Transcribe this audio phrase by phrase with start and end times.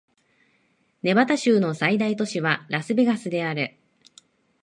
[1.03, 3.77] ネバダ州の最大都市はラスベガスである